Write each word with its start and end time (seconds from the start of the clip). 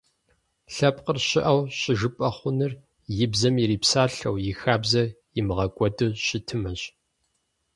Лъэпкъыр 0.73 1.17
щыӀэу 1.27 1.59
щыжыпӀэ 1.77 2.29
хъунур 2.35 2.73
и 3.25 3.27
бзэм 3.31 3.55
ирипсалъэу, 3.63 4.35
и 4.49 4.51
хабзэр 4.59 5.07
имыгъэкӀуэду 5.39 6.15
щытымэщ. 6.25 6.81